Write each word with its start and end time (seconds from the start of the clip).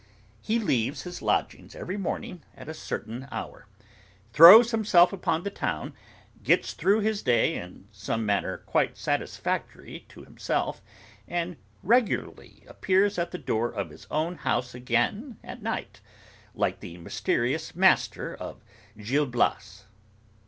He 0.41 0.57
leaves 0.57 1.03
his 1.03 1.21
lodgings 1.21 1.75
every 1.75 1.95
morning 1.95 2.41
at 2.57 2.67
a 2.67 2.73
certain 2.73 3.27
hour, 3.31 3.67
throws 4.33 4.71
himself 4.71 5.13
upon 5.13 5.43
the 5.43 5.51
town, 5.51 5.93
gets 6.41 6.73
through 6.73 7.01
his 7.01 7.21
day 7.21 7.53
in 7.53 7.87
some 7.91 8.25
manner 8.25 8.57
quite 8.65 8.97
satisfactory 8.97 10.07
to 10.09 10.23
himself, 10.23 10.81
and 11.27 11.55
regularly 11.83 12.63
appears 12.67 13.19
at 13.19 13.29
the 13.29 13.37
door 13.37 13.69
of 13.69 13.91
his 13.91 14.07
own 14.09 14.37
house 14.37 14.73
again 14.73 15.37
at 15.43 15.61
night, 15.61 16.01
like 16.55 16.79
the 16.79 16.97
mysterious 16.97 17.75
master 17.75 18.33
of 18.33 18.63
Gil 18.97 19.27
Blas. 19.27 19.85